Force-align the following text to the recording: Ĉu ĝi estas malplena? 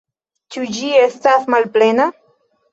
Ĉu 0.55 0.63
ĝi 0.77 0.89
estas 1.03 1.47
malplena? 1.57 2.11